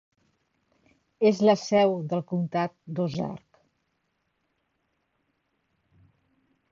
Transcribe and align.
És 1.31 1.41
la 1.49 1.53
seu 1.63 1.91
del 2.13 2.23
comtat 2.31 2.73
d'Ozark. 2.99 3.61